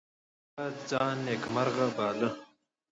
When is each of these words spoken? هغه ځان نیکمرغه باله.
هغه 0.55 0.67
ځان 0.89 1.15
نیکمرغه 1.27 1.87
باله. 1.95 2.29